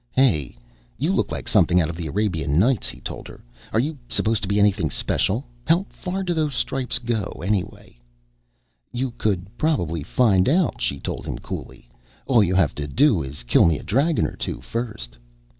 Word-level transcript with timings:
"Hey, 0.13 0.57
you 0.97 1.13
look 1.13 1.31
like 1.31 1.47
something 1.47 1.79
out 1.79 1.91
of 1.91 1.95
the 1.95 2.07
Arabian 2.07 2.57
Nights," 2.57 2.89
he 2.89 2.99
told 3.01 3.27
her. 3.27 3.43
"Are 3.71 3.79
you 3.79 3.99
supposed 4.09 4.41
to 4.41 4.47
be 4.47 4.57
anything 4.57 4.89
special? 4.89 5.45
How 5.63 5.83
far 5.91 6.23
do 6.23 6.33
those 6.33 6.55
stripes 6.55 6.97
go, 6.97 7.43
anyway?" 7.45 7.99
"You 8.91 9.11
could 9.19 9.45
probably 9.59 10.01
find 10.01 10.49
out," 10.49 10.81
she 10.81 10.99
told 10.99 11.27
him 11.27 11.37
coolly. 11.37 11.87
"All 12.25 12.43
you 12.43 12.55
have 12.55 12.73
to 12.81 12.87
do 12.87 13.21
is 13.21 13.43
kill 13.43 13.67
me 13.67 13.77
a 13.77 13.83
dragon 13.83 14.25
or 14.25 14.35
two 14.35 14.59
first." 14.59 15.19